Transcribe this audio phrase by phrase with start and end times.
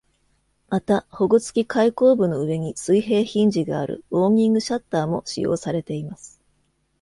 [0.69, 6.41] また、保護付き開口部の上に水平ヒンジがあるオーニングシャッターも使用されています。